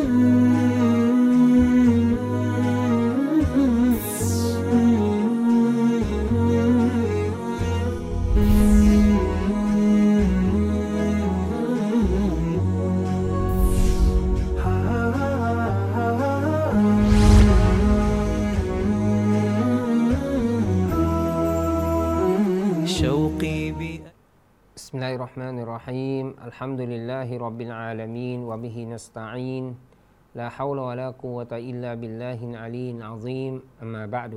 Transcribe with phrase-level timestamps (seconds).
[0.00, 0.08] بسم
[24.98, 26.26] الله الرحمن الرحيم.
[26.50, 29.89] الحمد لله رب العالمين وبه نستعين.
[30.38, 34.32] لا حول ولا قوة إلا بالله العلي العظيم أما بعد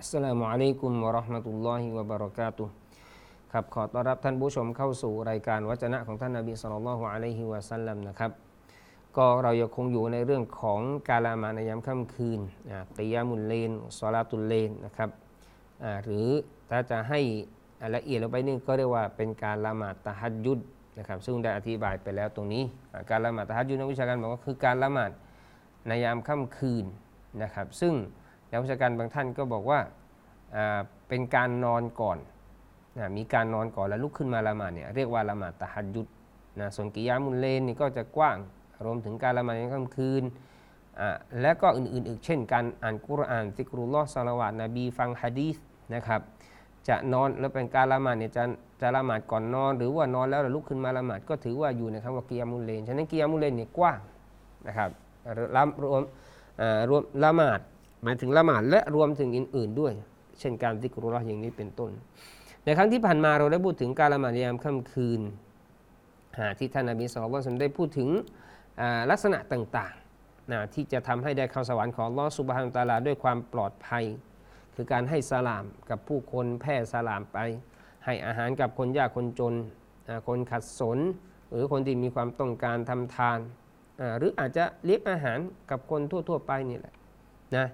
[0.00, 2.68] السلام عليكم ورحمة الله وبركاته
[3.52, 8.30] ครับขอต้อนรับท่านผู้ชมเข้าสู่รายการวัจนะของท่านนาบีสุลต่านละฮ์อะลัยฮิวะสัลลัมนะครับ
[9.16, 12.40] ก็เรายังคงอยู่ในเรื่องของการละมาในยามค่ำคืน
[12.96, 15.10] ตียามุลเลนสลาตุลเลนนะครับ
[16.04, 16.28] หรือ
[16.70, 17.20] ถ้าจะให้
[17.96, 20.58] ละเอียดลงไปนี่ก็เรียกว่าเป็นการละหมาดตะฮัดยุด
[20.98, 22.62] นะครับซึ่งได้อธิบายไปแล้วตรงนี้
[23.10, 25.10] การละหมาดตะฮัดยุนักวิชาการบอกว่าคือการละหมาด
[25.88, 26.84] ในยามค่ำคืน
[27.42, 27.94] นะครับซึ่ง
[28.50, 29.80] นักวิชาการบางท่านก็บอกว่า
[31.08, 32.18] เป็นการนอนก่อน
[32.98, 36.06] นะมีการนอนก่อนแล้วลุกขึ้นมาละหมาดเนี่ยเรียกว่าละหมาดตะฮัดยุด
[36.60, 38.36] นะส่วนกิยามุลเลนนี่ก็จะกว้าง
[38.84, 40.22] รวมถึงการละหมาดในค่ำคืน
[41.40, 45.56] และก็อื่นๆอีกเช่นการอ่านกุรอานซิกรุลลอฮ์สลาวาตนบีฟังฮะดีษ
[45.94, 46.20] นะครับ
[46.88, 48.42] จะนอนแล้วเป็นการละหมาดเนี่ยจะ
[48.80, 53.98] จะละหมาดก่อนนอน หรือว่านอนแล้วลุกขึ้นมาละหมาดก็ถือว่าอยู่ในคำว่ากิยามุลเลนฉะนั้นกิยามุลเลนเนี่ยกว้าง
[54.66, 54.90] นะครับ
[55.36, 55.38] ร
[55.94, 56.02] วม
[56.88, 57.60] รวมละหมาด
[58.02, 59.92] หมายถึงละหมาดและรวมถึงอื่นๆด้วย
[60.40, 61.90] เช่นการซิกรุลลอฮ์อย่างนี้เป็นต้น
[62.64, 65.20] ในครั้งที่ผ่านมาเราได้พูดถึงการละหมาดยามค่ำคืน
[66.58, 68.08] ที่ท่านนบีสุลต่านได้พูดถึง
[69.10, 74.04] ลักษณะต่างๆที่จะทำให้ได้เข้าสวรรค์ของลอสุบฮานตาลาด้วยความปลอดภัย
[74.74, 77.38] คือการให้สลามกับผู้คนแพร่สลามไป
[78.04, 79.54] ให้อาหารกับคนยากคนจน
[80.28, 80.98] คนขัดสน
[81.50, 83.38] หรือคนที่มีความต้องการทำทาน
[84.18, 85.38] หรืออาจจะเลี้ยงอาหาร
[85.70, 86.94] กับคนทั่ว ๆ ไปนี่แหละ
[87.56, 87.66] นะ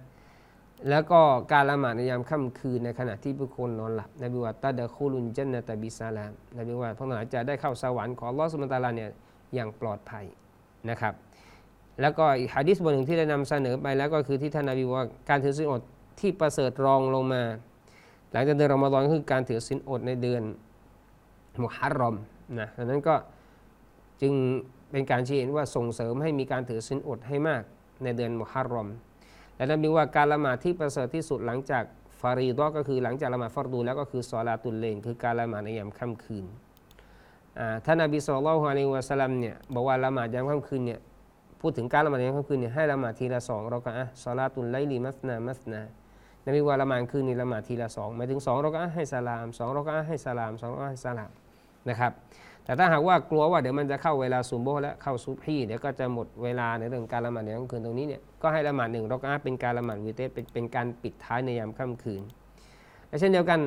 [0.91, 1.21] แล้วก็
[1.53, 9.11] การละหมาดในยามค่ำคืนในขณะที่ผู้คนนอนหลับนบีว่าตาดะคูลุนจันนตบิสลามนบีว่าพวกเราจะได้เข้าสวรรค์ของลอสุมตาลาเนี่ย
[9.55, 10.25] อย่างปลอดภัย
[10.91, 11.15] นะครับ
[12.01, 15.83] แล้วก็อีกฮะดิษบทหนึ่งที่ได้นำเสนอไปแล้วก็คือที่ท่านนบีว่าการถือศีลอด
[16.19, 17.43] ที่ประเสริฐรองลงมา
[18.33, 20.43] หลังจากเดือนรอมฎอนคือการถือศีลอดในเดือน
[21.63, 22.17] มุฮัรรอม
[22.61, 23.15] นะดังนั้นก็
[24.23, 24.35] จึง
[24.91, 27.63] เป็นการชี้เห็นว่าส่งเสริมให้มีการถือศีลอดให้มาก
[28.05, 28.89] ในเดือนมุฮัรรอม
[29.57, 31.85] และนั้นมีว่าการละหมาดที่ประเสริฐที่สุดหลังจาก
[32.21, 36.45] ฟารีดอก็คือหลังจากละหมาดฟารดูแล้วก็คือซอลาตุลเลนคือการละหมาดในยามค่ำคืน
[37.85, 41.01] ท่านนบีสุลต่านฮะลิวะสัลลัมเนี่ยบอกว่าละหมาดยามค่ำคืนเนี่ย
[41.61, 45.81] พูดถึงการละหมาดยามค่ำคืนเนี่ยให้ละหมาดทีละสองเราก็อะซอลาตุลไลลีมัสนามัสนา
[46.51, 51.31] นบีว่าละหมาดคืนนี่ละหมาดทีละสองหมายถึงสองเราก็ให้สลามสองเราก็ให้สลามสองเราก็ให้สลาม
[51.89, 52.13] นะครับ
[52.65, 62.23] แต่ถ้าหากว่ากลัวว่าเดี๋ยวมันจะเข้าเวลาซุมโบและเข้าซุพีเดี๋ยวก็จะหมดเวลาในเรื่องการละหมาดในค่ำคืนตรงนี้เนี่ยก็ให้ละหมาดหนึ่งเราก็เป็นการละหมาดวิเตเป็นเป็นการปิดท้ายในยามค่ำคืน
[63.09, 63.61] และเช่นเดียวกัน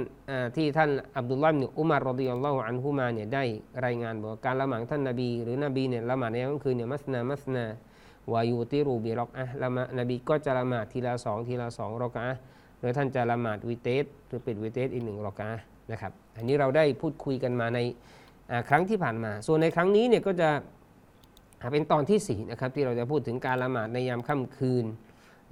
[0.55, 3.43] ที่ท่านอับดุลลาห์นุอุมารรอดิยัลลอฮุอันฮุมาเนี่ยได้
[3.85, 7.65] รายงานบอกการละหมาดท่านนบี หรือนบีเนี่ยละหมาดในยามค่ำคืนเนี่ยมัสนามัสนา
[8.31, 12.27] วายูติรูบิรอกอะละมานบีก็จะละหมาดทีละสองทีละสองรอกอะ
[12.83, 15.49] โดยท่านจะละหมาดวิเตสหรือปิดวิเตสอีกหนึ่งรอกา
[15.91, 17.79] นะครับ อันนี้เราได้พูดคุยกันมาใน
[18.69, 20.49] ครั้งที่ผ่านมา ส่วนในครั้งนี้เนี่ยก็จะ
[21.71, 24.85] เป็นตอนที่4นะครับที่เราจะพูดถึงการละหมาดในยามค่ำคืน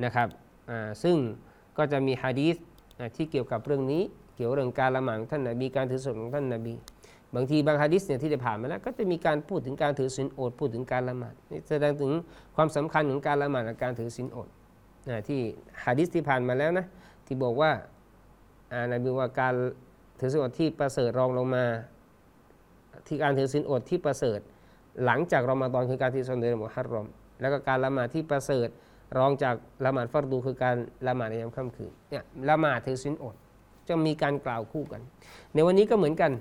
[0.06, 0.28] นะครับ
[1.04, 1.18] ซึ่ง
[1.78, 2.56] ก็จะมีฮะดีษ
[3.16, 4.02] ที่เกี่ยวกับเรื่องนี้
[4.36, 6.74] เกี่ยวเรื่องการละหมาดท่านนบีการถือศีลของท่านนบี
[7.36, 12.12] บางทีบางฮะดิษเนี่ยที่ได้ผ่านมาแล้วก็จะมีการพูดถึงการถือศีลอดพูดถึงการละหมาดนี่แสดงถึง
[12.56, 14.50] ความสำคัญของการละหมาดและการถือศีลอด
[15.28, 15.40] ที่
[15.86, 16.86] ฮะดิษที่ผ่านมาแล้วนะ
[17.32, 17.72] ที่บอกว่า
[18.74, 19.54] อ่านบีว่าการ
[20.20, 21.66] ถือศีลอดที่ประเสริฐรองลงมา
[23.08, 24.40] ที่การถือศีลอดที่ประเสริฐ
[25.06, 27.08] หลังจากรอมฎอนคือการที่สนเดือนมุฮัรรอม
[27.42, 28.68] แล้วก็การละหมาดที่ประเสริฐ
[29.18, 29.56] รองจาก
[29.86, 30.76] ละหมาดฟัรดูคือการ
[31.08, 33.36] ละหมาดในยามค่ำคืนเนี่ยละหมาดถือศีลอด
[33.88, 35.02] จะมีการกล่าวคู่กัน
[35.54, 36.32] ในวันนี้ก็เหมือนกัน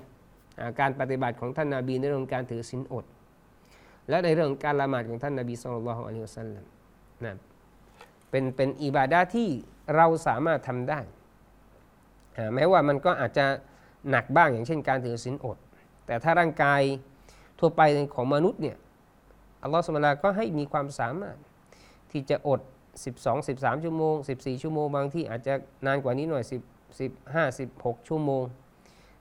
[0.80, 3.04] การปฏิบัติของท่านนาบีในเรื่องการถือศีลอด
[4.08, 6.64] และในเรื่องการละหมาดของท่านนาบีสุลต่านละฮ์อัลลอฮฺสัลลัม
[7.24, 7.49] นะ
[8.30, 9.48] เป็นเป็นอิบาดาที่
[9.96, 11.00] เราสามารถทำได้
[12.54, 13.46] แม้ว่ามันก็อาจจะ
[14.10, 15.58] หนักบ้างอย่างเช่นการถือศีลอด
[16.06, 16.82] แต่ถ้าร่างกาย
[17.58, 17.82] ทั่วไป
[18.14, 18.76] ของมนุษย์เนี่ย
[19.62, 21.36] อัลลอฮฺสุลตานก็ให้มีความสามารถ
[22.12, 22.60] ที่จะอด
[23.04, 25.54] 12 13 ชั่วโมง 14 ชั่วโมง บางที่อาจจะ
[25.86, 26.52] นานกว่านี้หน่อย 10
[26.98, 28.42] 15 16 ชั่วโมง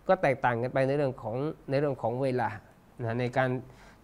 [0.08, 1.38] ก็แตกต่างกันไปในเรื่องของ
[1.70, 2.50] ในเรื่องของเวลา
[3.04, 3.50] นะในการ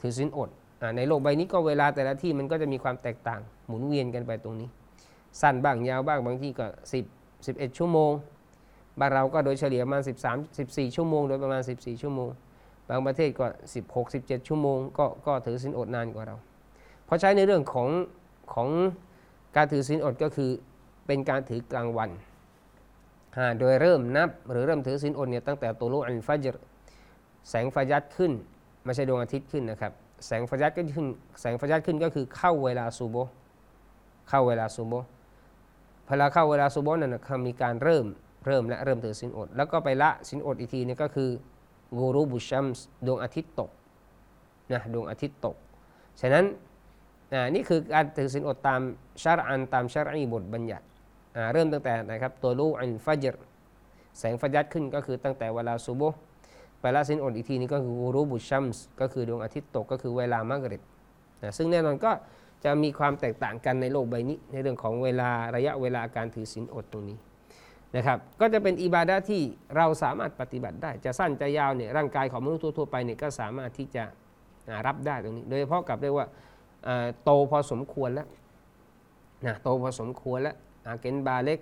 [0.02, 0.50] ถือศีลอด
[0.98, 4.70] ในโลกใบนี้ก็เวลาแต่ละที่มันก็จะมีความแตกต่างหมุนเวียนกันไปตรงนี้
[5.42, 6.68] สั้นบ้างยาวบ้างบางที่ก็
[7.08, 8.12] 10 11 ชั่วโมง
[9.00, 12.30] บ้านเราก็โดยเฉลี่ยประมาณ 13 14 ชั่วโมง โดยประมาณ 14 ชั่วโมง
[12.90, 13.46] บางประเทศก็
[13.84, 16.36] 16 17 ชั่วโมง ก็ก็ถือสินอดนานกว่าเรา
[17.06, 17.90] เพราะใช้ในเรื่องของ
[18.54, 18.70] ของ
[19.56, 20.50] การถือศีลอดก็คือ
[21.08, 22.10] เป็นการถือกลางวัน
[23.60, 26.58] โดยเริ่มนับหรือเริ่มถือศีลอดเนี่ยตั้งแต่ตัวโลอัลฟัจร
[27.50, 28.32] แสงฟายัดขึ้น
[28.84, 29.92] ไม่ใช่ดวงอาทิตย์ขึ้นนะครับ
[30.28, 31.08] แสงฟายัดก็ขึ้น
[31.42, 33.16] แสงฟายัดขึ้นก็คือเข้าเวลาซูโบ
[34.30, 34.94] เข้าเวลาซูโบ
[36.08, 38.06] พอเราเข้าเวลาซูบฮ์นั่นนะครับมีการเริ่ม
[38.46, 41.30] เริ่มและเริ่มถือศีลอด แล้วก็ไปละศีลอดอีกทีนึงก็คือ
[41.98, 43.72] กูรูบุชัมส์ดวงอาทิตย์ตก
[44.72, 45.56] นะดวงอาทิตย์ตก
[46.22, 46.46] ฉะนั้น
[47.34, 48.82] อ่านี่คือการถือศีลอดตาม
[49.24, 50.86] ชาร์อันตามชาร์อีบทบัญญัติ
[51.36, 53.36] อ่าเริ่มตั้งแต่นะครับตัวลูอันฟัจร
[54.20, 56.18] แสงฟัจัดขึ้นก็คือตั้งแต่เวลาซูโบฮ์
[56.82, 60.84] ไปละศีลอดอีกทีนี้ก็คือกูรูบุชัมส์ก็คือดวงอาทิตย์ตกก็คือเวลามะกริบ
[61.44, 62.12] นะซึ่งแน่นอนก็
[62.66, 67.18] จะมีความแตกต่างกันในโลกใบนี้ ในเรื่องของเวลาระยะเวลาการถือศีลอดตรงนี้
[67.96, 69.42] นะครับ ก็จะเป็นอิบาดะที่
[69.76, 74.04] เราสามารถปฏิบัติได้ จะสั้นจะยาวเนี่ยร่างกายของมนุษย์ทั่วไปเนี่ยก็สามารถที่จะ
[74.88, 76.28] รับได้ตรงนี้ โดยเฉพาะกับเรียกว่า
[77.24, 78.28] โตพอสมควรแล้ว
[79.46, 80.56] นะโตพอสมควรแล้ว
[80.88, 81.60] อาเกนบาเล็ก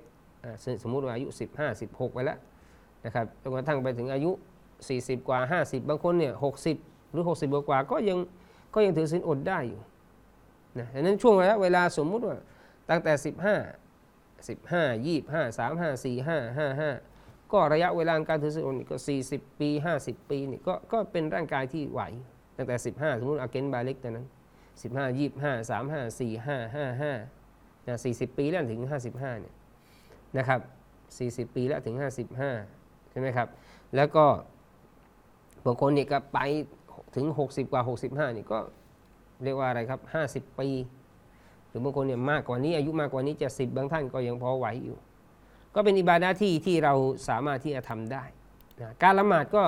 [0.83, 1.27] สมมุติว่าอายุ
[1.57, 2.37] 15 16 ไปแล้ว
[3.05, 4.31] นะครับจนกระทั่งไปถึงอายุ
[4.79, 6.33] 40 กว่า 50 บางคนเนี่ย
[6.73, 8.17] 60 หรือ 60 กว่าก็ยัง
[8.73, 9.81] ก็ยังถือศีลอดได้อยู่
[10.79, 12.37] นะดังนั้นช่วงระยะเวลาสมมุติว่า
[12.89, 16.91] ตั้งแต่ 15สิบห้ายี่ห้าสามห้าสี่ห้าห้าห้า
[17.53, 22.01] ก็ระยะเวลาการถือศีลอดนี่ก็สี่สิบปีห้าสิบปีนี่ก็ก็เป็นร่างกายที่ไหว
[22.57, 24.27] ตั้งแต่สิบห้าสมมติอาเกนบาเล็กแตอนนั้น
[24.83, 27.13] สิบห้ายี่ห้าสามห้าสี่ห้าห้าห้า
[27.87, 29.53] นะสี่สิบปีแล้วถึงห้าสิบห้าเนี่ย
[30.37, 30.59] นะครับ
[31.17, 32.51] สี่สิบปีแล้วถึงห้าสิบห้า
[33.11, 33.47] ใช่ไหมครับ
[33.95, 34.25] แล้วก็
[35.65, 36.39] บางคนเนี่ก็ไป
[37.15, 38.59] ถึงหกสิบกว่าหกสิบห้านี่ก็
[39.45, 40.67] เรียกว่าอะไรครับห้าสิบปี
[41.67, 44.97] หรือบางคนเนี่ยมากกว่านี้อายุมากกว่านี้จะสิบบางท่านก็ยังพอไหวอยู่
[45.75, 46.93] ก็เป็นอิบาดะห์ที่ที่เรา
[47.29, 48.23] สามารถที่จะทำได้
[48.81, 49.63] นะการละหมาดก็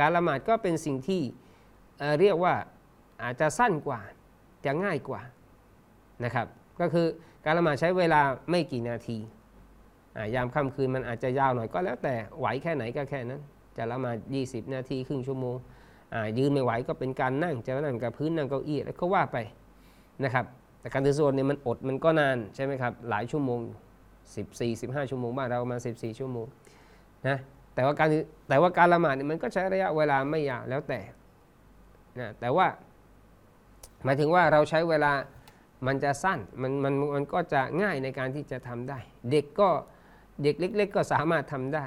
[0.00, 1.22] การละหมาดก็เป็นสิ่งที่
[1.98, 2.54] เเรียกว่า
[3.22, 4.00] อาจจะสั้นกว่า
[4.64, 5.20] จะง่ายกว่า
[6.24, 6.46] นะครับ
[6.80, 7.06] ก็คือ
[7.44, 8.20] การละหมาดใช้เวลา
[8.50, 9.18] ไม่กี่นาที
[10.34, 13.40] ยามค่ำคืนมันอาจจะยาวหน่อยก็แล้วแต่ไหวแค่ไหนก็แค่นั้น
[13.76, 14.16] จะละหมาด
[14.46, 15.56] 20 นาทีครึ่งชั่วโมง
[16.38, 19.36] ยืนไม่ไหวก็เป็นการนั่งจะนั่งกับพื้นนั่งเก้าอี้แล้วก็ว่าไป
[20.24, 20.44] นะครับ
[20.80, 23.60] แต่การถือศีลอดเนี่ยมันอดมันก็นานใช่ไหมครับหลายชั่วโมง
[24.16, 26.46] 14 15 ชั่วโมงบ้านเราประมาณ14 ชั่วโมง
[27.28, 27.36] นะ
[27.74, 28.08] แต่ว่าการ
[28.48, 31.00] แต่ว่าการละหมาดเนี่ยมันก็ใช้ระยะเวลาไม่ยาวแล้วแต่
[32.18, 32.66] นะแต่ว่า
[34.04, 35.12] หมายถึงว่าเราใช้เวลา
[35.86, 38.98] มันจะสั้นมันมันมันก็จะง่ายในการที่จะทำได้
[39.30, 39.68] เด็กก็
[40.42, 41.84] เด็กเล็ก ๆ ก็สามารถทำได้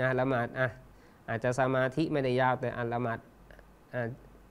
[0.00, 0.68] นะละหมาดอะ
[1.28, 3.18] อาจจะสมาธิไม่ได้ยาวแต่อันละหมาด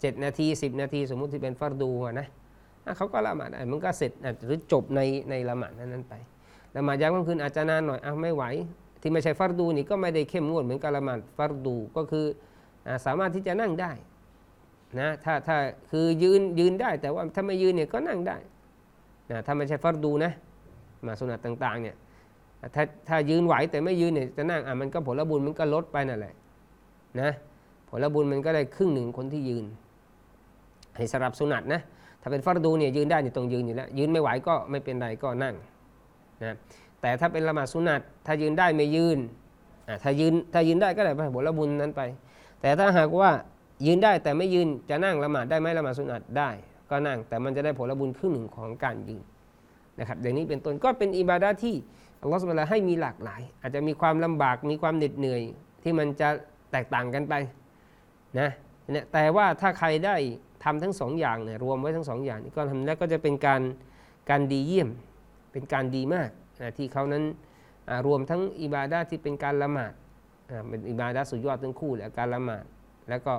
[0.01, 2.27] เจ็ดนาที10นาที สมมุติที่เป็นฟัรดูนะ
[2.97, 4.11] เขาก็ละหมาดมันก็เสร็จ
[4.45, 6.13] หรือจบในในละหมาดนั้นไป
[6.75, 8.43] ละหมาดยามค่ำคืนอาจจะนานหน่อยอไม่ไหว
[9.01, 12.25] ที่ไม่ใช่ฟัรดูนี่ก็ไม่ได้เข้มงวดเหมือนกับละหมาดฟัรดูก็คือ
[12.87, 13.91] อสามารถที่จะนั่งได้
[14.99, 15.57] นะถ้าถ้า
[15.91, 18.37] คือยืนยืนได้ แต่ว่าถ้าไม่ยืนเนี่ยก็นั่งได้
[19.31, 20.31] นะถ้าไม่ใช่ฟัรดูนะ
[21.05, 21.95] มาสุนัตต่างๆเนี่ย
[22.75, 26.33] ถ้าถ้ายืนไหวแต่ไม่ยืนเนี่ยจะนั่งอะมันก็ผลบุญมันก็ลดไปนั่นแหละ
[27.21, 27.31] นะ
[27.89, 29.65] ผลบุญมันก็ได้ครึ่งหนึ่งคนที่ยืน
[30.95, 31.81] ให้สำหรับสุนัตนะ
[32.21, 35.55] ถ้าเป็นฟัรดูเนี่ยยืนได้เนี่ต้องยืนอยู่แล้ว ยืนไม่ไหวก็ไม่เป็นไรก็นั่ง
[36.43, 36.55] นะ
[37.01, 39.19] แต่ถ้าเป็นละหมาดสุนัตถ้ายืนได้ไม่ยืน
[40.03, 42.01] ถ้ายืนถ้ายืนได้ก็ได้ไปผลบุญนั้นไป
[42.61, 43.31] แต่ถ้าหากว่า
[43.85, 46.49] ยืนได้แต่ไม่ยืนจะนั่งละหมาดได้ไหมละหมาดสุนัตได้
[46.89, 49.23] ก็นั่งแต่มันจะได้ผลบุญครึ่งหนึ่งของการยืน
[49.99, 51.75] นะครับอย่างนี้เป็นต้นก็เป็นอิบาดะห์ที่
[52.21, 55.41] อัลลอฮฺสุบฮานะฮูวลาให้มีหลากหลาย อาจจะมีความลำบากมีความเหน็ดเหนื่อย
[55.83, 56.29] ที่มันจะ
[56.73, 57.33] แตกต่างกันไป
[58.39, 58.49] นะ
[58.91, 60.15] เนี่ยแต่ว่าถ้าใครได้
[60.63, 63.61] ทำทั้งสองอย่างเนี่ยรวมไว้ทั้งสองอย่างก็ทำแล้วก็จะเป็นการ
[64.29, 64.89] การดีเยี่ยม
[65.51, 66.29] เป็นการดีมาก
[66.61, 67.23] นะที่เขานั้น
[68.07, 69.93] รวมทั้งอิบาดะห์ที่เป็นการละหมาด
[70.69, 72.63] เป็นอิบาดะห์สุดยอดทั้งคู่และการละหมาด
[73.09, 73.33] แล้วก็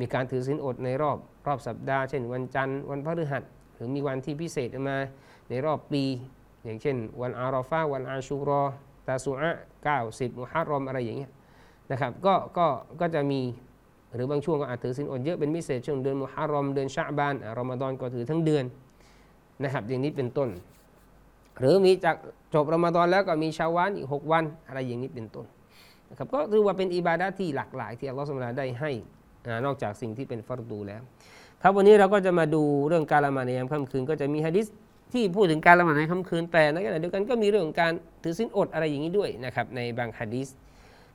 [0.00, 3.42] มีการถือศีลอดในรอบรอบสัปดาห์ เช่น วันจันทร์วันพฤหัส
[3.74, 4.96] หรือมีวันที่พิเศษมา
[5.48, 6.02] ในรอบปี
[6.64, 8.62] อย่างเช่น วันอาราฟาวันอาชูรอ
[9.06, 9.50] ตาสุอะ
[9.84, 11.30] เก้าสิบมุฮัรรอมอะไรอย่างเงี้ย
[11.92, 12.66] นะครับก็ก็
[13.00, 13.40] ก็จะมี
[14.14, 18.64] หรือบางช่วงก็อาจถือศีลอดเยอะเป็นพิเศษช่วงเดือนมุฮัรรอมเดือนชะบานอรอมฎอนก็ถือทั้งเดือน
[19.62, 20.48] นะครับ อย่างนี้เป็นต้น
[21.58, 22.16] หรือมีจาก
[22.54, 25.46] จบรอมฎอนแล้วก็มีชาวานอีก 6 วันอะไรอย่างนี้เป็นต้น
[26.10, 28.90] นะครับก็ถือว่าเป็นอิบาดะที่หลากหลาย ที่อัลลอฮฺสุบฮานาได้ให้
[29.66, 31.02] นอกจากสิ่งที่เป็นฟัรดูแล้ว
[31.62, 34.66] ครับวันนี้เราก็จะมาดูเรื่องการละหมาดในยามค่ำคืน ก็จะมีฮะดิษ
[35.12, 37.92] ที่พูดถึงการละหมาดในค่ำคืนแต่ในขณะเดียวกันก็มีเรื่องของการ
[38.22, 40.48] ถือศีลอดอะไรอย่างนี้ด้วยนะครับในบางฮะดิษ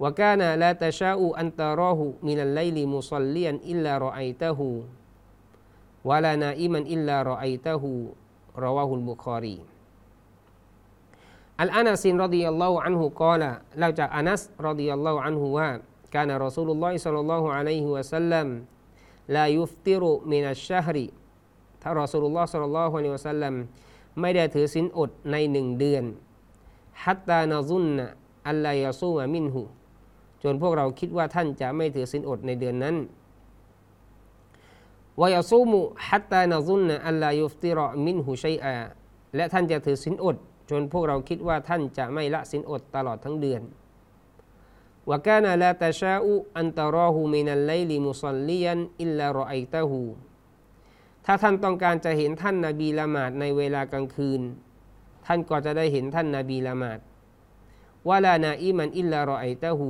[0.00, 4.60] وكان لا تشاء أن تراه من الليل مصليا إلا رأيته
[6.04, 7.82] ولا نائما إلا رأيته
[8.56, 9.58] رواه البخاري
[11.62, 15.70] อัลอานัสินรดิยัลลอฮุอันฮุกอละเล่าจากอานัสรดิยัลลอฮุอันฮุว่า
[16.14, 18.46] การรอซูลุลลอฮิสัลลัลลอฮุอะลัยฮิวะสัลลัม
[19.36, 21.06] ลายุฟติรุมินัชชะฮริ
[21.82, 23.54] ถ้ารอซูลุลลอฮ์สัลลัลลอฮุอะลัยฮิวะสัลลัม
[24.20, 26.04] ไม่ได้ถือศีลอดในหนึ่งเดือน
[27.04, 28.04] ฮัตตานาซุนนะ
[28.48, 29.60] อัลลายาซูมามินหู
[30.43, 32.95] จนพวกเราคิดว่าท่านจะไม่ถือศีลอดในเดือนนั้น
[35.21, 38.75] วายาซูมุฮัตตานาซุนนะอัลลายุฟติรอมินหูชัยอา
[39.35, 40.37] และท่านจะถือศีลอด
[40.69, 43.61] จนพวกเราคิดว่าท่านจะไม่ละศีลอดตลอดทั้งเดือน
[45.09, 50.01] วกานาลาตาชาอุอันตารอหูมินัลไลลิมุซัลลียันอิลลารอไอตาหู
[51.25, 54.41] ถ้าท่านต้องการจะเห็นท่านนาบีละหมาดในเวลากลางคืน
[55.25, 56.99] ท่านก็จะได้เห็นท่านนาบีละหมาด
[58.09, 59.89] วะลานาอิมันอิลลารอไอตาหู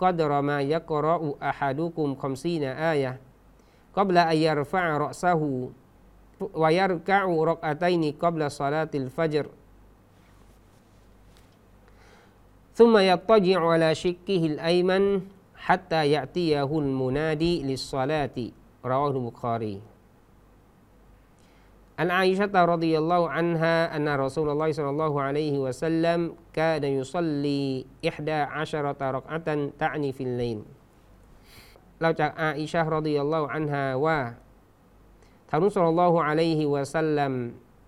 [0.00, 3.20] قدر ما يقرأ أحدكم خمسين آية
[3.94, 5.70] قبل أن يرفع رأسه
[6.54, 9.46] ويركع ركعتين قبل صلاة الفجر.
[12.74, 15.20] ثم يضطجع على شكه الأيمن
[15.56, 18.38] حتى يأتيه المنادي للصلاة.
[18.84, 19.80] رواه البخاري.
[21.99, 26.19] عن عائشة رضي الله عنها أن رسول الله صلى الله عليه وسلم
[26.53, 30.59] كان يصلي إحدى عشرة ركعة تعني في الليل
[32.01, 34.19] เราจากอาอิชะรดิยัลลอฮุอันฮาว่า
[35.49, 37.33] ท่านนุสลลอฮุอะลัยฮิวะสัลลัม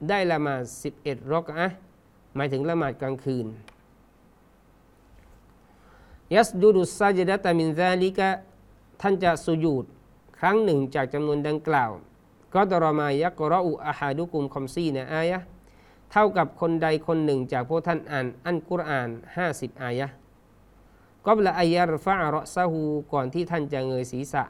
[0.09, 0.63] ได้ละหมาด
[0.97, 1.75] 11รอกอะห์
[2.35, 3.45] หมายถึงละหมาดกลางคืน
[6.35, 8.29] ยัสดูดุซาจดะตามินซาลิกะ
[9.01, 9.85] ท่านจะสุญูด
[10.39, 11.91] ครั้งหนึ่งจากจำนวนดังกล่าว
[12.54, 15.38] ก็ตรมายักรออุอาฮาดุกุมคอมซีนะอายะ
[16.10, 19.08] เท่ากับคนใดคนหนึ่งจากพวกท่านอ่าน อันกุรอาน
[19.46, 20.08] 50 อายะ
[21.26, 24.44] ก็ละอายะรฟะรอซาหูก่อนที่ท่านจะเงยศีรษะ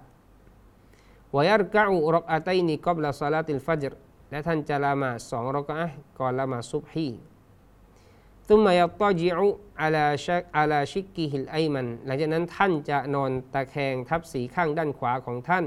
[1.35, 3.95] วยัรกะอุรอกอาตัยนีกอบละซาลาติลฟัจร
[4.31, 5.81] และท่านจะละมาสองรอกะ
[6.19, 7.09] ก่อนละมาซุบฮี
[8.49, 9.49] ตุมายตอจิอุ
[9.81, 15.65] อาลาชักอาลาชิกกิฮิลไอมัน หลังจากนั้นท่านจะนอนตะแคงทับสีข้างด้านขวาของท่าน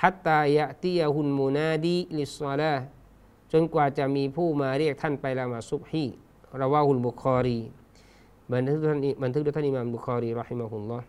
[0.00, 2.74] ฮัตตายะติยาฮุนมูนาดีลิสซาลา
[3.52, 6.04] จนกว่าจะมีผู้มาเรียกท่านไปละหมาดซุบฮี
[6.58, 7.58] เราว่าฮุลบุคอรี
[8.52, 11.06] บันทึกท่านบันทึกด้วยท่านอิมามบุคอรีรอฮิมะฮุลลอฮ์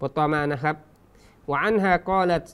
[0.00, 0.76] บทต่อมานะครับ
[1.50, 2.44] วะอันฮะกาลัต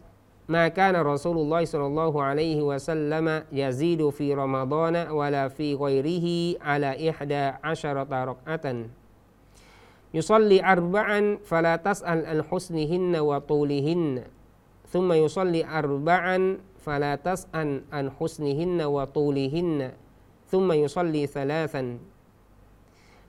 [0.51, 6.27] ما كان رسول الله صلى الله عليه وسلم يزيد في رمضان ولا في غيره
[6.63, 8.67] على إحدى عشرة ركعة
[10.16, 14.24] يصلي أربعا فلا تسأل عن حسنهن وطولهن.
[14.88, 16.38] ثم يصلي أربعا
[16.80, 19.92] فلا تسأل عن حسنهن وطولهن.
[20.48, 22.00] ثم يصلي ثلاثا.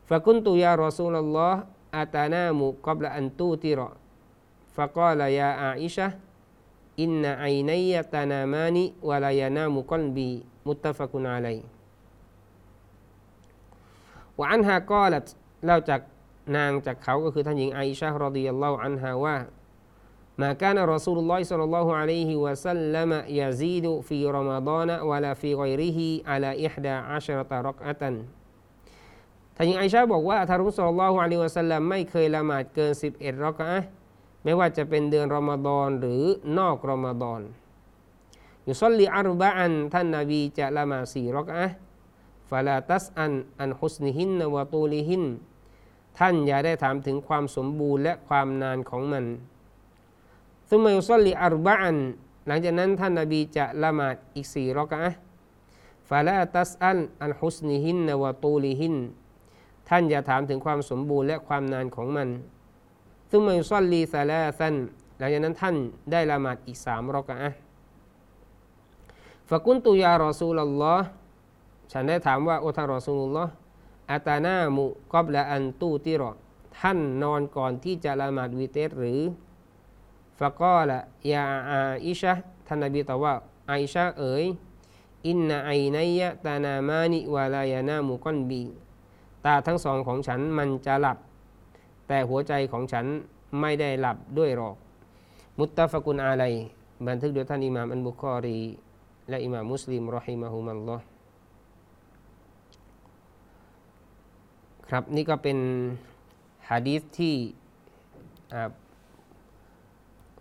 [0.07, 3.81] فكنت يا رسول الله أتنام قبل أن توتر.
[4.79, 6.13] فقال يا عائشة
[7.01, 10.45] إن عيني تنامان ولا ينام قلبي.
[10.67, 11.63] متفق عليه.
[14.39, 16.05] وعنها قالت لو تك
[16.57, 19.37] นางจากเขาก็คือท่านหญิงไอชาฮ์รดิยัลลอฮุอันฮาว่า
[20.41, 28.15] มาการรอสูลุลลอฮิสัลลัลลอฮุอะลัยฮิวะสัลลัมยาซีดฟีรอมฎอนวะลาฟีกอยริฮิอะลาอิฮดาอัชรตะรักอะตัน
[29.57, 33.77] ท่านหญิงไอชาบอกว่าทารุสลลอฮุอะลัยฮิวะสัลลัมไม่เคยละหมาดเกิน 11รักอะ
[34.45, 36.23] ไม่ว่าจะเป็นเดือนรอมฎอนหรือ
[36.59, 37.41] นอกรอมฎอน
[38.69, 41.65] ยุซลลีอารบะอันท่านนบีจะละหมาดสี่รักอะ
[42.51, 45.25] ฟาลาตัสอันอันฮุสนิฮินนวะตูลิฮิน
[46.19, 49.25] ท่านอย่าได้ถามถึงความสมบูรณ์และความนานของมัน
[50.69, 51.99] ซุมมายุซอลลีอารบะอัน
[52.47, 55.13] หลังจากนั้นท่านนาบีจะละหมาดอีกสี่รักะ
[56.09, 58.97] ฟาลาตัสอันอันฮุสนิฮินนวะตูลิฮิน
[59.89, 62.29] ท่านอย่าถามถึงความสมบูรณ์และความนานของมัน
[63.31, 64.75] ซึ่งมายุซอลลีซาลาซัน
[65.19, 65.77] หลังจากนั้นท่าน
[66.13, 67.37] ได้ละหมาดอีกสามรอกะ
[69.49, 71.07] ฟะกุนตุยารอซูลลอฮ์
[71.93, 73.53] ฉันได้ถามว่าโอทารอซูลุลลอฮ์
[74.11, 76.31] อาตานามุกอบละอันตูติรอ
[76.79, 79.21] ท่านนอนก่อนที่จะละหมาดวิเตรหรือ
[80.39, 80.99] ฟะกอละ
[81.33, 82.33] ยาอาอิชะ
[82.67, 83.35] ท่านนบีตอบว่า
[83.69, 84.45] ไอชะเอ๋ย
[85.27, 88.63] อินนาไอนัยะตานามานิวาลายานามุกอนบี
[89.45, 91.19] ตาทั้งสองของฉันมันจะหลับ
[92.09, 93.07] แต่หัวใจของฉัน
[93.61, 94.77] ไม่ได้หลับด้วยหรอก
[95.59, 96.55] มุตตะฟกุนอาลัย
[97.07, 98.59] บันทึกโดยท่านอิหม่ามอันบุคอรี
[99.29, 101.05] และอิหม่ามมุสลิมรอฮิมะฮุมัลลอฮ์
[104.93, 105.59] ครับนี่ก็เป็น
[106.71, 107.35] ฮะดีษที่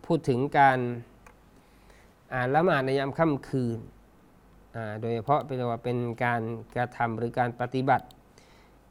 [0.06, 0.80] พูดถึงการ
[2.56, 3.78] ละหมาดในยามค่ำคืน
[5.02, 6.42] โดยเฉพาะเป็นว่าเป็นการ
[6.76, 8.06] กระทำหรือการปฏิบัติ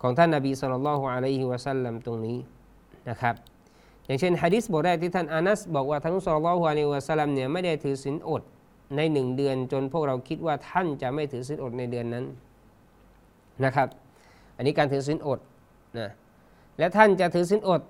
[0.02, 2.38] ของท่านนาบีสุลต่านละฮ์อะลัยฮิวะสัลลัมตรงนี้
[3.08, 3.34] นะครับ
[4.06, 8.42] อย่างเช่นฮะดิษบทแรกที่ท่านอานัสบอกว่าท่านสุลต่านละฮ์อะลัยฮิวะสัลลัมเนี่ยไม่ได้ถือศีลอด
[8.96, 12.25] ในหนึ่งเดือนจนพวกเราคิดว่าท่านจะไม่ถือศีลอดในเดือนนั้น
[13.64, 13.88] นะครับ
[14.56, 15.40] อันนี้การถือศีลอด
[15.99, 16.11] นะ
[16.78, 17.82] และท่านจะถือศีลอด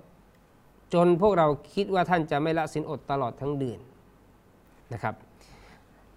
[0.93, 3.79] จนพวกเราคิดว่าท่านจะไม่ละศีลอดตลอดทั้งเดือน
[4.93, 5.15] นะครับ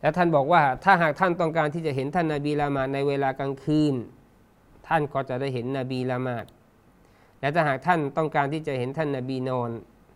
[0.01, 3.95] และท่านบอกว่าถ้าหากท่านต้องการที่จะเห็นท่านนาบีละหมาดในเวลากลางคืน
[4.89, 6.47] ท่านก็จะได้เห็นนบีละหมาด
[7.41, 9.71] และถ้าหากท่านต้องการที่จะเห็นท่านนาบีนอน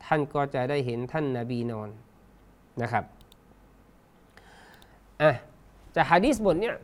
[0.07, 1.89] ท่านก็จะได้เห็นท่านนาบีนอน
[2.83, 3.05] นะครับ
[5.23, 5.35] อะ
[5.97, 6.77] จากฮะดีษบทเนี้ย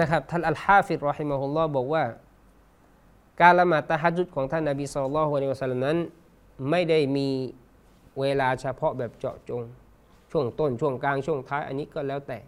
[0.00, 2.02] นะครับท่านอัลฮาฟิรรอฮิมะฮุลลอฮ์บอกว่า
[3.40, 5.98] การละหมาดตะฮัจุดของท่านนาบีสุลต่านละฮ์วะลัสลลัมนั้น
[6.70, 7.28] ไม่ได้มี
[8.20, 9.62] เวลาเฉพาะแบบเจาะจง
[10.30, 12.38] ช่วงต้นช่วงกลางช่วงท้ายอันนี้ก็แล้วแต่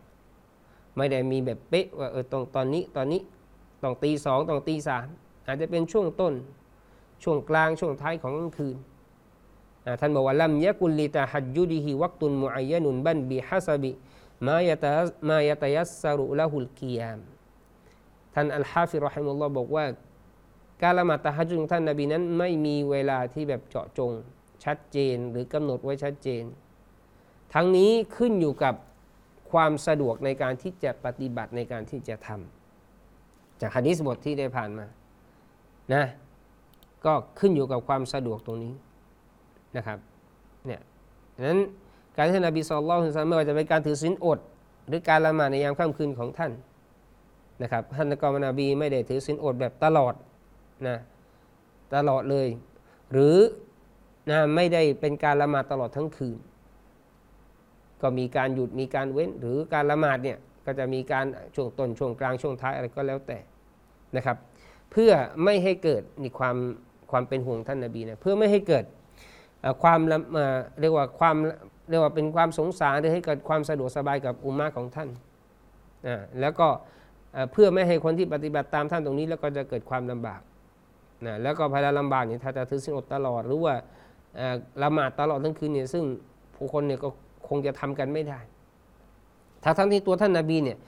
[0.97, 3.21] ไม่ได้มีแบบเป๊ะว่าเออตรงตอนนี้ตอนนี้
[3.83, 5.07] ต้องตีสองต้องตีสาม
[5.47, 6.35] อาจจะเป็นช่วงต้น
[7.23, 8.77] ช่วงกลางช่วงท้ายของกลางคืน
[10.01, 13.91] ท่านบอกว่าลัมยะกุลลิตาฮัจยุดิฮิวักตุนมุอัยนุนบันบิฮัสบิ
[14.47, 14.91] มายะตา
[15.29, 17.19] มายะตยัสสรุละหุลกิยาม
[18.35, 19.85] ท่านอัลฮาฟิรอฮิมุลลอฮ์บอกว่า
[20.83, 24.13] การละหมาดตะฮัจญุดของท่านนบีนั้น ไม่มีเวลาที่แบบเจาะจง
[24.65, 26.45] ชัดเจนหรือกำหนดไว้ชัดเจน
[27.55, 28.75] ทั้งนี้ขึ้นอยู่กับ
[29.51, 34.87] ความสะดวกในการที่จะปฏิบัติในการที่จะทำจากฮะดิษบทที่ได้ผ่านมา
[35.95, 36.05] นะ
[37.05, 38.75] ก็ขึ้นอยู่กับความสะดวกตรงนี้
[39.77, 39.99] นะครับ
[40.67, 40.81] เนี่ย
[41.47, 41.61] นั้น
[42.17, 44.39] การที่นบีสุลต่านไม่ว่าจะเป็นการถือศีลอด
[44.89, 46.53] หรือการละหมาดในยามค่ำคืนของท่าน
[47.63, 50.15] นะครับท่านกอมนบีไม่ได้ถือศีลอดแบบตลอด
[50.87, 50.97] นะ
[51.95, 52.49] ตลอดเลย
[53.13, 53.37] หรือ
[54.31, 56.39] นะไม่ได้เป็นการละหมาดตลอดทั้งคืน
[58.03, 63.39] ก็มีการหยุดมีการเว้น หรือการละหมาดเนี่ยก็จะมีการช่วงต้นช่วงกลางช่วงท้ายอะไรก็แล้วแต่
[64.17, 64.37] นะครับ
[64.93, 65.13] เพื่อ
[65.45, 66.57] ไม่ให้เกิดนี่ความ
[67.11, 68.85] ความเป็นห่วงท่านนาบีนะเพื่อไม่ให้เกิด
[69.83, 70.01] ความ
[70.81, 71.37] เรียกว่าความ
[71.89, 75.09] เรียกว่าเป็นความสงสารหรือให้เกิดความสะดวกสบายกับอุมมาของท่าน
[76.07, 76.69] นะแล้วก็
[77.53, 80.41] เพื่อไม่ให้คนที่ปฏิบัติตามท่านตรงนี้ แล้วก็จะเกิดความลำบาก
[81.25, 83.75] นะแล้วก็ภายในลำบากเนี่ยถ้าจะถือสินอดตลอดหรือว่า
[84.83, 86.05] ละหมาดตลอดทั้งคืนเนี่ยซึ่ง
[86.55, 87.09] ผู้คนเนี่ยก็
[87.49, 88.41] คงจะทำกันไม่ได้
[89.65, 90.79] ถ้าทั้งที่ตัวท่านนาบีเนี่ย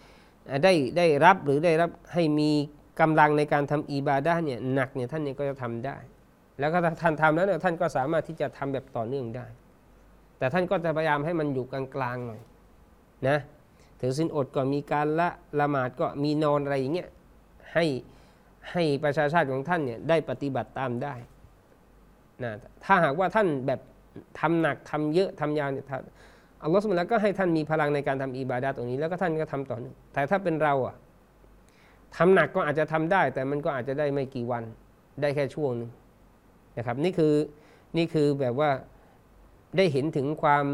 [0.65, 2.51] ได้ได้รับหรือได้รับให้มี
[3.01, 5.97] กำลังในการทำอีบาดาเนี่ยหนักเนี่ยท่านเนี่ยก็จะทำได้
[6.59, 9.47] แล้วก็ท่านทำแล้วเนี่ยท่านก็สามารถที่จะทำแบบต่อเนื่องได้
[10.39, 12.41] แต่ท่านก็จะพยายามให้มันอยู่กลางๆหน่อย
[13.29, 13.39] นะ
[14.01, 15.29] ถือสินอดก็มีการละ
[15.61, 17.09] ละหมาดก็มีนอนอะไรอย่างเงี้ย
[17.75, 17.85] ให้
[18.71, 21.15] ให้ประชาชาติของท่านเนี่ยได้ปฏิบัติตามได้
[22.45, 22.53] นะ
[22.85, 23.81] ถ้าหากว่าท่านแบบ
[24.41, 25.87] ทำหนักทำเยอะทำยาวเนี่ย
[26.63, 30.95] อัลลอฮฺสุบานก็ให้ท่านมีพลังในการทำอิบาดาตรงนี้ แล้วก็ท่านก็ทำต่อเนื่องแต่ถ้าเป็นเราอะ
[32.17, 34.65] ทำหนักก็อาจจะทำได้ แต่มันก็อาจจะได้ไม่กี่วัน
[35.21, 35.91] ได้แค่ช่วงนึง
[36.77, 37.35] นะครับนี่คือ
[37.97, 38.71] นี่คือแบบว่า
[39.77, 40.67] ได้เห็นถึงความ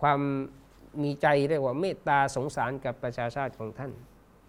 [0.00, 0.20] ความ
[1.02, 3.92] มีใจเรียกว่าเมตตาสงสารกับประชาชาติของท่าน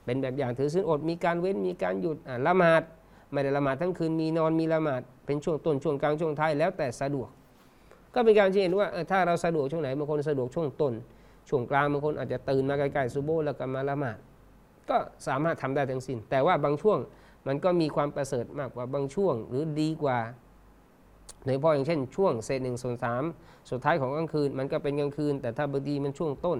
[0.07, 2.17] เป็นแบบอย่างถือศีลอดมีการเว้นมีการหยุด
[2.47, 2.81] ละหมาด
[3.31, 7.29] ไม่ได้ละหมาดทั้งคืนมีนอนมีละหมาดเป็นช่วงต้นช่วงกลางช่วงท้ายแล้วแต่สะดวก
[8.13, 10.93] ก็เป็นการชี้เห็นว่าถ้าเราสะดวกช่วงไหนบางคนสะดวกช่วงต้น
[11.49, 14.17] ช่วงกลางบางคนอาจจะตื่นมาใกล้ๆซูโบแล้วก็มาละหมาด
[14.89, 16.99] ก็สามารถทำได้ทั้งสิ้น แต่ว่าบางช่วง
[17.47, 20.19] มันก็มีความประเสริฐมากกว่าบางช่วงหรือดีกว่า
[21.45, 23.23] โดยเฉพาะอย่างเช่นช่วงเศษหนึ่งส่วนสาม
[23.69, 26.59] สุดท้ายของกลางคืนมันก็เป็นกลางคืน แต่ถ้าบางทีมันช่วงต้น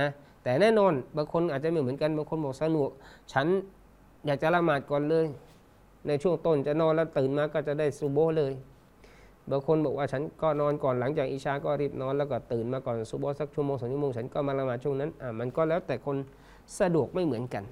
[0.00, 0.08] นะ
[0.44, 2.90] แต่แน่นอนบางคนอาจจะไม่เหมือนกันบางคนบอกสนุก
[3.32, 3.46] ฉัน
[4.26, 5.26] อยากจะละหมาดก่อนเลย
[6.06, 8.52] ในช่วงต้นจะนอนแล้วตื่นมาก็จะได้ซูโบเลย
[9.50, 16.16] บางคนบอกว่าฉันก็นอนก่อนหลังจากอิชาก็รีบนอนแล้วก็ตื่นมาก่อนซุบฮ์สักชั่วโมงสองชั่วโมงฉันก็มาละหมาดช่วงนั้นอ่ามันก็แล้วแต่คน
[16.80, 17.64] สะดวกไม่เหมือนกัน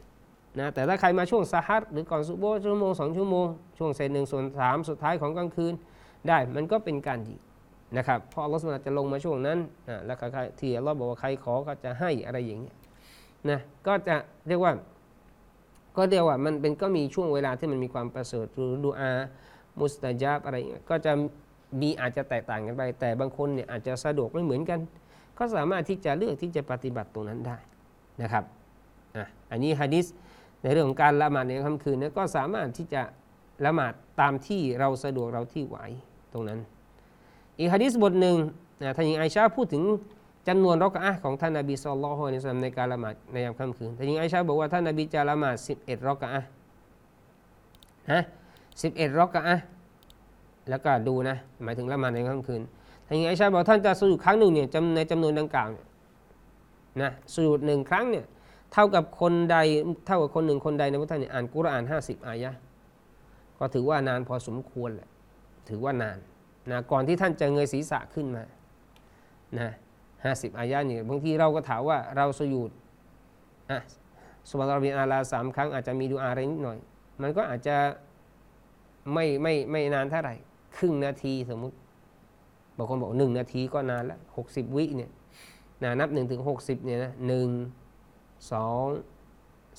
[0.59, 3.47] นะแต่ถ้าใครมาช่วงสฮัดหรือก่อนซุบฮ์ชั่วโมงสองชั่วโมง
[3.79, 5.73] ช่วงเศษหนึ่งส่วนสามสุดท้ายของกลางคืน
[6.29, 7.37] ได้มันก็เป็นการดี
[7.97, 12.77] นะครับเพราะอัลลอฮฺจะลงมาช่วงนั้นอ่าแล้วใครที่อัลลอฮ์บอกว่าใครขอก็จะให้อะไรอย่างเงี้ย
[13.51, 14.17] นะก็จะ
[14.49, 14.73] เรียกว่า
[15.97, 19.11] ก็เรียกว่ามันเป็นก็มีช่วงเวลาที่มันมีความประเสริฐหรือดูอา
[19.81, 20.57] มุสตาจาบอะไร
[20.91, 21.13] ก็จะ
[21.81, 24.81] มีอาจจะแตกต่างกันไป แต่บางคนเนี่ยอาจจะสะดวกไม่เหมือนกัน
[25.39, 27.59] ก็สามารถที่จะเลือกที่จะปฏิบัติตรงนั้นได้
[28.23, 28.45] นะครับ
[29.17, 30.07] อะอันนี้ฮะดิษ
[30.63, 33.03] ในเรื่องของการละหมาดในค่ำคืนเนี่ยก็สามารถที่จะ
[33.67, 35.79] ละหมาดตามที่เราสะดวกเราที่ไหว
[36.33, 36.61] ตรงนั้น
[37.63, 38.37] อีกฮะดิษบทหนึ่ง
[38.83, 39.83] นะท่านหญิงไอชาพูดถึง
[40.49, 46.49] จำนวนรอกอะของท่านนบีสุลต่านละฮ์ในสลัมในการละหมาดในยามค่ำคืนท่านหญิงไอชาบอกว่าท่านนบีจะละหมาด11รอกะอะห์
[48.11, 48.23] ฮะ
[48.71, 49.57] 11รอกอะ
[50.71, 52.63] แล้วก็ดูนะ หมายถึงละหมาดในค่ำคืน
[53.07, 55.87] ท่านหญิงไอชาบอกท่านจะสุญูดครั้งหนึ่งเนี่ยจำในจำนวนดังกล่าวเนี่ย
[57.03, 58.25] นะสุญูดหนึ่งครั้งเนี่ย
[58.73, 59.57] เท่ากับคนใด
[60.07, 62.51] เท่ากับคนหนึ่งคนใดในพระท่านเนี่ยอ่านกุรอาน50อายะ
[63.59, 65.09] ก็ถือว่านานพอสมควรแหละ
[65.69, 66.19] ถือว่านาน
[66.71, 68.45] นะก่อนที่ท่านจะเงยศีรษะขึ้นมา
[69.59, 69.71] นะ
[70.25, 72.71] ห้าสิบอายะนี่บางทีเราก็ถามว่าเราสยุด
[73.71, 73.79] อะ
[74.49, 76.79] สุบฮานะบิอาลาสามครั้งอาจจะมีดูอาอะไรนิดหน่อย
[77.23, 77.77] มันก็อาจจะ
[79.13, 80.35] ไม่ไม่ไม่นานเท่าไหร่
[80.77, 81.77] ครึ่งนาทีสมมุติ
[82.77, 85.11] บางคนบอกหนึ่งนาทีก็นานล้วหกสิบวิเนี่ย
[85.83, 87.49] นะนับหนึ่งถึงหกสิบเนี่ยนะหนึ่ง
[88.53, 88.87] สอง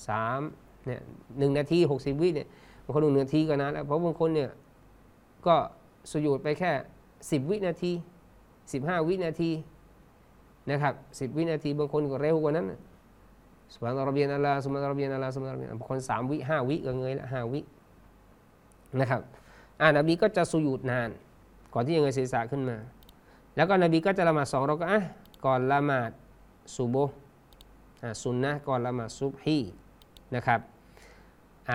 [0.08, 0.40] สาม
[0.86, 1.00] เนี่ย
[1.38, 2.48] หนึ่งนาทีหกสิบวิเนี่ย
[2.84, 4.50] บางคนหนึ่งนาทีก็นานแล้วเพราะบางคนเนี่ย
[5.46, 5.56] ก็
[6.12, 6.72] สยุดไปแค่
[7.30, 7.92] สิบวินาที
[8.72, 9.50] สิบห้าวินาที
[10.70, 12.66] นะครับสิบวินาทีบางคนก็เร็วกว่านั้น
[13.72, 17.60] สุบานอรเบียนอัลลาสุบานอรเบียนอัลลาสุบานอรเบียนบางคนสามวิห้าวิก็เงยละห้าวิ
[19.00, 19.22] นะครับ
[19.80, 21.10] อ่านบีก็จะสุยุดนาน
[21.74, 22.76] ก่อนที่จะเงยศีรษะขึ้นมา
[23.56, 25.00] แล้วก็นบีก็จะละหมาดสองเราก็อะ
[25.46, 26.10] ก่อนละหมาด
[26.74, 26.96] ซูโบ
[28.22, 29.58] สุนนะก่อนละหมาดซุบฮี
[30.34, 30.60] นะครับ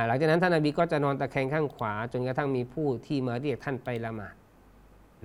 [0.08, 4.36] หลังจากนั้นท่านนบีก็จะนอนตะแคงข้างขวา จนกระทั่งมีผู้ที่มาเรียกท่านไปละหมาด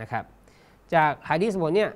[0.01, 0.25] นะครับ
[0.95, 1.91] จากฮะดีษบทเนี้ย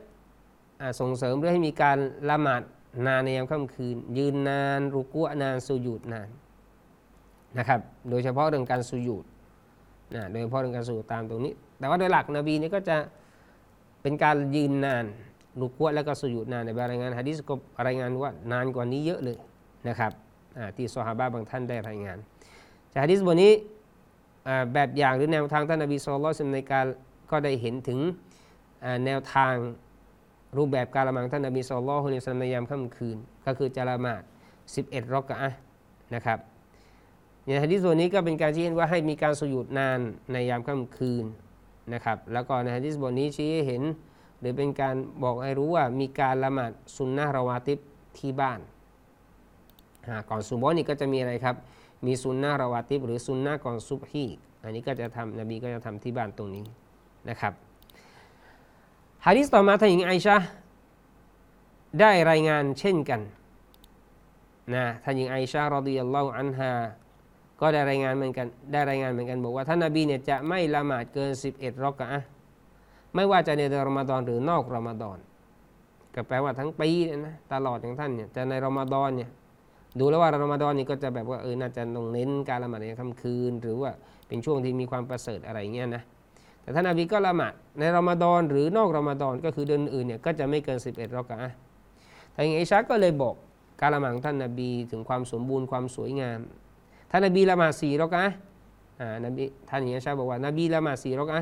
[1.01, 1.99] ส่งเสริมเพื่อให้มีการ
[2.31, 2.63] ละหมาด
[3.07, 6.29] นานในยามค่ำคืน ยืนนานรุกุนานสุญูดนาน
[7.59, 9.25] นะครับโดยเฉพาะเรื่องการสุญูด
[10.15, 12.97] นะโดยเฉพาะเรื่องการสุญูดตามตรงนี้ แต่ว่าโดยหลักนบีนี่ก็จะ
[14.03, 15.05] เป็นการยืนนาน
[15.61, 17.55] รุกุแล้วก็สุญูดนานในบางรายงานฮะดีษก็
[17.87, 19.37] รายงานว่านานกว่านี้เยอะเลย
[19.89, 20.13] นะครับ
[20.77, 22.19] ที่ซอฮาบะบางท่านได้รายงาน
[22.93, 23.53] จากฮะดีษบทนี้
[24.73, 26.87] แบบอย่างหรือแนวทางท่านนบีสุลต่านในการ
[27.31, 27.99] ก็ได้เห็นถึง
[29.07, 29.55] แนวทาง
[30.57, 34.23] รูปแบบการละหมาดท่านนบีสุลต่านในสันยามค่ำคืน ก็คือจะละหมาด
[34.67, 35.51] 11รอกะอะ
[36.15, 36.39] นะครับ
[37.45, 40.01] ในฮะดีษส่วนนี้ก็เป็นการชี้เห็นว่าให้มีการสุยุดนาน
[40.33, 41.25] ในยามค่ำคืน
[41.95, 43.83] นะครับแล้วก็ในฮะดีษบทนี้ชี้ให้เห็น
[44.41, 47.79] หรือเป็นการบอกให้รู้ว่ามีการละหมาดสุนนะราวาติบ
[48.19, 48.61] ที่บ้าน
[50.31, 51.57] ก่อนซุบฮ์นี่ก็จะมีอะไรครับ
[52.07, 54.25] มีซุนนะราวาติบหรือซุนนะก่อนซุบฮี
[54.63, 56.65] อันนี้ก็จะทำนบีก็จะทำที่บ้านตรงนี้
[57.29, 57.53] นะครับ
[59.27, 60.37] ฮะดิษต่อมาท่านหญิงไอชา
[62.01, 63.21] ได้รายงานเช่นกัน
[64.75, 66.73] นะท่านหญิงไอชารอดิยัลลอฮุอันฮา
[67.61, 72.23] ก็ได้รายงานเหมือนกันได้รายงานเหมือนกันบอกว่าท่านนบีเนี่ยจะไม่ละหมาดเกิน 11รอกะอะ
[73.15, 75.19] ไม่ว่าจะในเดือนรอมฎอนหรือนอกรอมฎอน
[76.15, 79.31] ก็แปลว่าทั้งปีเนี่ยนะตลอดอย่างท่านเนี่ยจะในรอมฎอนเนี่ย
[80.01, 83.91] ดูแล้วว่ารอมฎอนนี่ก็จะแบบว่าเออน่าจะต้องเน้นการละหมาดในค่ำคืน หรือว่า
[84.29, 86.03] เป็นช่วงที่มีความประเสริฐอะไรเงี้ยนะ
[86.63, 91.53] แต่ท่านอบีก็ละหมาดในรอมฎอนหรือนอกรอมฎอนก็คือเดือนอื่นเนี่ยก็จะไม่เกิน 11รอกะอะ
[92.35, 93.35] ท่านอิชาก็เลยบอก
[93.81, 96.39] การละหมาดของท่านนบีถึงความสมบูรณ์ความสวยงาม
[97.11, 98.25] ท่านนบีละหมาดสี่รอกะ
[99.01, 101.41] อ่านบีท่านอิชาบอกว่านบีละหมาดสี่รอกะ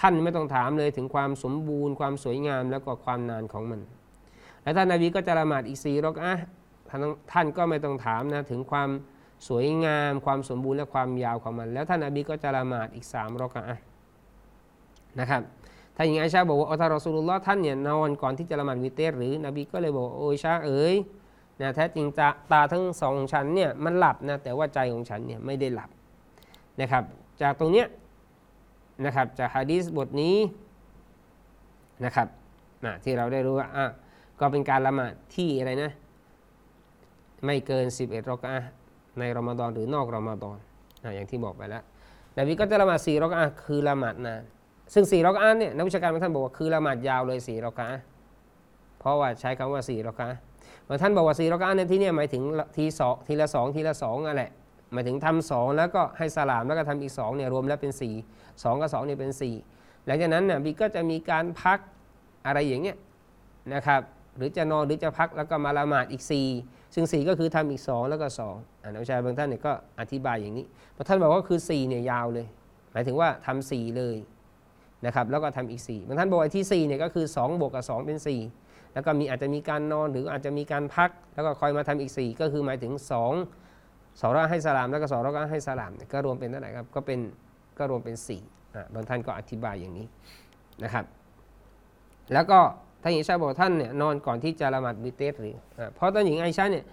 [0.00, 3.80] ท่านไม่ต้องถามเลยถึงความสมบูรณ์ความสวยงามแล้วก็ความนานของมัน
[4.62, 6.32] และท่านนบีก็จะละหมาดอีกสี่รอกะ
[7.32, 8.90] ท่านก็ไม่ต้องถามนะถึงความ
[9.48, 13.64] สวยงามความสมบูรณ์และความยาวของมัน แล้วท่านนบีก็จะละหมาดอีกสามรอกะ
[15.20, 15.42] นะครับ
[15.96, 20.94] ท่านหญิงไอชาบอกว่าอัลลอฮ์รอสูลุลลอฮ์ท่านเนี่ยนอนก่อนที่จะละหมาดวิเตรหรือนบีก็เลยบอกโอ้ยชาเอ๋ย
[21.60, 25.90] นะแท้จริงตาตาทั้งสองของฉันเนี่ยมันหลับนะแต่ว่าใจของฉันเนี่ยไม่ได้หลับ
[26.80, 27.04] นะครับ
[27.42, 27.86] จากตรงเนี้ย
[29.04, 30.36] นะครับจากฮะดีษบทนี้
[32.04, 32.28] นะครับ
[32.84, 33.84] นะที่เราได้รู้ว่าอะ
[34.40, 35.90] ก็เป็นการละหมาดที่อะไรนะ
[37.44, 38.56] ไม่เกิน 11รอกอะ
[39.18, 40.58] ในรอมฎอนหรือนอกรอมฎอน
[41.04, 41.82] นะอย่างที่บอกไปแล้ว
[42.36, 44.42] นบีก็จะละหมาด4รอกอะคือละหมาดนาน
[44.94, 47.88] ซึ่งสี่รอกอันเนี่ยนักวิชาการบางท่านบอกว่าคือละหมาดยาวเลยสี่รอกอะ
[48.98, 50.28] เพราะว่าใช้คำว่าสี่รอกอะ
[50.88, 52.42] บางท่านบอกว่าสี่รอกอะในที่นี้หมายถึง
[52.76, 54.50] ทีสองทีละสองทีละสองอะไรหละ
[54.92, 58.14] หมายถึงทำสองแล้วก็ให้สลามแล้วก็ทำอีกสองเนี่ยรวมแล้วเป็นสี่
[58.62, 59.54] สองกับสองเนี่ยเป็นสี่
[60.06, 61.78] หลังจากนั้นนบีก็จะมีการพัก
[62.46, 62.96] อะไรอย่างเงี้ย
[63.74, 64.00] นะครับ
[64.36, 66.46] หรือจะนอนหรือจะพักแล้วก็มาละหมาดอีกสี่
[66.94, 68.54] ซึ่งสี่ก็คือทำอีกสองแล้วก็สอง
[68.92, 72.46] นักวิชาบางท่านเนี่ยก็อธิบายอย่างนี้บางท่านบอกว่าคือสี่เนี่ยยาวเลย
[72.92, 74.16] หมายถึงว่าทำสี่เลย
[75.06, 78.18] นะครับแล้วก็ทำอีก 4 บางท่านบอกว่าที่4เนี่ยก็คือ 2 บวกกับ 2 เป็น
[78.56, 87.18] 4 แล้วก็มีอาจจะมีการนอนหรืออาจจะมีการพัก แล้วก็คอยมาทำอีก 4 ก็คือหมายถึง2สองรอให้สลาม แล้วก็สองรอให้สลามก็รวมเป็นเท่าไหร่ครับก็เป็น
[87.78, 90.06] ก็รวมเป็น4อ่าบางท่านก็อธิบายอย่างนี้
[90.84, 91.04] นะครับ
[92.32, 92.60] แล้วก็
[93.02, 95.56] ท่านหญิงชาบอกท่านเนี่ยนอนก่อนที่จะละหมาดบิเตสหรือ
[95.94, 96.84] เพราะท่านหญิงไอชาเนี่ย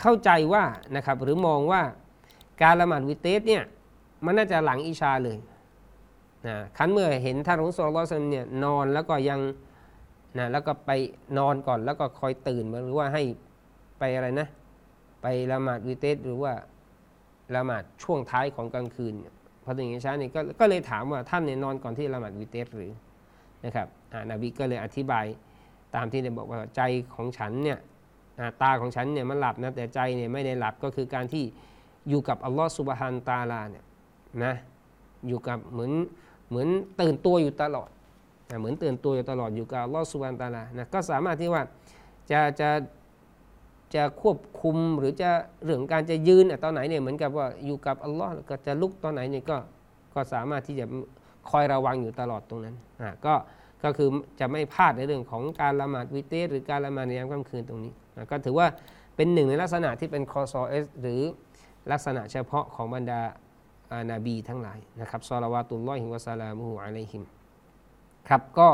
[0.00, 0.64] เข้าใจว่า
[0.96, 1.82] นะครับหรือมองว่า
[2.62, 3.62] การละหมาดวิเตสเนี่ย
[4.24, 5.38] มันน่าจะหลังอิชาเลย
[6.46, 9.40] นะคันเมื่อเห็นท่านของสุลต่านเนี่ยนอนแล้วก็ยัง
[10.38, 10.90] นะแล้วก็ไป
[11.38, 13.22] นอนก่อนแล้วก็คอยตื่นมาหรือว่าให้
[13.98, 14.48] ไปอะไรนะ
[15.22, 16.52] ไปละหมาดวิเตสหรือว่า
[17.54, 22.92] ละหมาดช่วงท้ายของกลางคืนเนี่ยพอถึงอิชาเนี่ยก็ก็เลยถามว่าท่านเนี่ยนอนก่อนที่ละหมาดวิเตสหรือ
[23.64, 23.88] นะครับ
[24.30, 25.26] นบีก็เลยอธิบาย
[25.94, 26.80] ตามที่ได้บอกว่าใจ
[27.14, 27.78] ของฉันเนี่ย
[28.62, 31.44] ตาของฉันเนี่ยมันหลับนะแต่ใจเนี่ยไม่ได้หลับก็คือการที่
[32.08, 33.84] อยู่กับอัลลอฮ์สุบฮานตาลาเนี่ย
[34.44, 34.54] นะ
[35.28, 35.92] อยู่กับเหมือน
[36.48, 36.68] เหมือน
[37.00, 37.88] ตื่นตัวอยู่ตลอด
[38.50, 41.62] นะเหมือนตื่นตัวอยู่ตลอดอยู่กับอัลลอฮ์สุบฮานตาลานะก็สามารถที่ว่า
[42.30, 42.70] จะจะ
[43.94, 45.30] จะควบคุมหรือจะ
[45.64, 49.56] เรื่องการจะยืนอะตอนไหนเนี่ยเหมือนกับว่าอยู่กับอัลลอฮ์ก็จะลุกตอนไหนเนี่ยก็
[50.14, 50.86] ก็สามารถที่จะ
[51.50, 53.34] คอยระวังอยู่ตลอดตรงนั้นอะก็
[53.84, 54.08] ก็คือ
[54.40, 58.66] จะไม่พลาดในเรื่องของการละหมาดวิเตสหรือการละหมาดในยามค่ำคืนตรงนี้นะก็ถือว่า
[59.16, 61.20] เป็นหนึ่งในลักษณะที่เป็นคอซอเอสหรือ
[61.92, 63.20] ลักษณะเฉพาะของบรรดา
[63.92, 67.22] อานาบีทั้งหลายนะครับซอลาวาตุลลอฮิวะซาลามุฮุอะลัยฮิม
[68.28, 68.68] ครับก็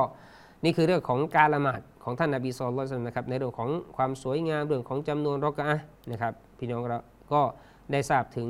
[0.64, 5.71] นี่คือเรื่องของการละหมาดของท่านนาบีصلى الله عليه وسلمนะครับในเรื่องของความสวยงามเรื่องของจำนวนรอกะ
[6.11, 6.99] นะครับพี่น้องเรา
[7.33, 7.40] ก็
[7.93, 8.49] ได้ทราบถึง